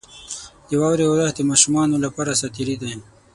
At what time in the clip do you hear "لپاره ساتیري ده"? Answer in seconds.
2.05-2.91